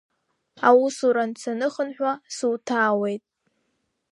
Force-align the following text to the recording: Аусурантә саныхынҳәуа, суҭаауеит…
Аусурантә 0.67 1.39
саныхынҳәуа, 1.43 2.13
суҭаауеит… 2.35 3.23